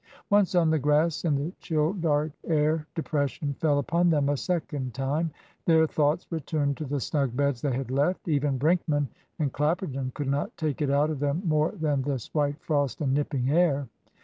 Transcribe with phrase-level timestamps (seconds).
[0.31, 4.95] Once on the grass, in the chill, dark air, depression fell upon them a second
[4.95, 5.29] time.
[5.67, 8.27] Their thoughts returned to the snug beds they had left.
[8.27, 12.59] Even Brinkman and Clapperton could not take it out of them more than this white
[12.63, 13.87] frost and nipping air.